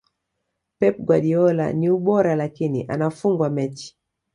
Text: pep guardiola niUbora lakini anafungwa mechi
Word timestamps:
pep 0.79 0.95
guardiola 1.07 1.73
niUbora 1.73 2.35
lakini 2.35 2.85
anafungwa 2.89 3.49
mechi 3.49 3.97